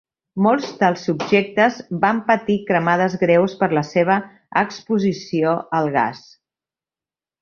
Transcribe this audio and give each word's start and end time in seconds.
Molts 0.43 0.69
dels 0.77 1.03
subjectes 1.09 1.77
van 2.05 2.21
patir 2.31 2.57
cremades 2.69 3.17
greus 3.25 3.55
per 3.61 3.69
la 3.79 3.83
seva 3.91 4.17
exposició 4.63 5.53
al 5.83 5.93
gas. 5.99 6.25